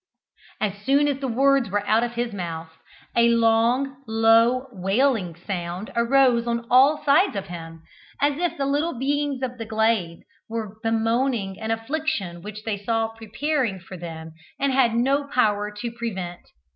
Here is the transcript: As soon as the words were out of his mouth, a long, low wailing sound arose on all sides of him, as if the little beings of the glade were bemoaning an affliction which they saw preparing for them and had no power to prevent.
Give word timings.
As 0.59 0.83
soon 0.83 1.07
as 1.07 1.19
the 1.19 1.27
words 1.27 1.69
were 1.69 1.85
out 1.85 2.03
of 2.03 2.13
his 2.15 2.33
mouth, 2.33 2.71
a 3.15 3.29
long, 3.29 4.01
low 4.07 4.65
wailing 4.71 5.35
sound 5.35 5.91
arose 5.95 6.47
on 6.47 6.65
all 6.71 7.03
sides 7.05 7.35
of 7.35 7.45
him, 7.49 7.83
as 8.19 8.33
if 8.39 8.57
the 8.57 8.65
little 8.65 8.97
beings 8.97 9.43
of 9.43 9.59
the 9.59 9.65
glade 9.65 10.23
were 10.49 10.77
bemoaning 10.81 11.59
an 11.59 11.69
affliction 11.69 12.41
which 12.41 12.63
they 12.63 12.77
saw 12.79 13.09
preparing 13.09 13.79
for 13.79 13.95
them 13.95 14.31
and 14.59 14.73
had 14.73 14.95
no 14.95 15.27
power 15.27 15.69
to 15.79 15.91
prevent. 15.91 16.47